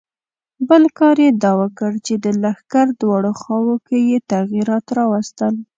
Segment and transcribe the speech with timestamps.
[0.67, 5.53] بل کار یې دا وکړ چې د لښکر دواړو خواوو کې یې تغیرات راوستل.